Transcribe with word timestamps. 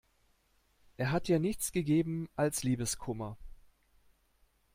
Er 0.97 1.11
hat 1.11 1.27
dir 1.27 1.37
nichts 1.37 1.71
gegeben 1.71 2.27
als 2.35 2.63
Liebeskummer. 2.63 3.37